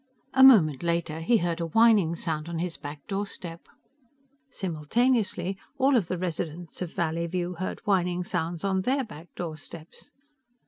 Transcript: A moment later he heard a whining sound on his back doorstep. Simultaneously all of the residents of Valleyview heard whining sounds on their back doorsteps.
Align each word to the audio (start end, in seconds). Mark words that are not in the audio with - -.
A 0.33 0.43
moment 0.43 0.81
later 0.81 1.19
he 1.21 1.37
heard 1.37 1.59
a 1.61 1.67
whining 1.67 2.15
sound 2.15 2.49
on 2.49 2.57
his 2.57 2.75
back 2.75 3.05
doorstep. 3.05 3.67
Simultaneously 4.49 5.59
all 5.77 5.95
of 5.95 6.07
the 6.07 6.17
residents 6.17 6.81
of 6.81 6.91
Valleyview 6.91 7.59
heard 7.59 7.81
whining 7.85 8.23
sounds 8.23 8.63
on 8.63 8.81
their 8.81 9.03
back 9.03 9.27
doorsteps. 9.35 10.09